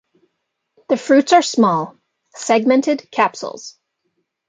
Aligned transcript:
The 0.89 0.97
fruits 0.97 1.31
are 1.31 1.43
small, 1.43 1.95
segmented 2.33 3.11
capsules. 3.11 3.77